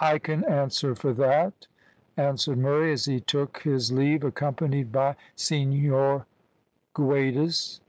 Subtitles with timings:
[0.00, 1.66] "I can answer for that,"
[2.14, 6.26] answered Murray, as he took his leave, accompanied by Senhor
[6.94, 7.80] Guedes.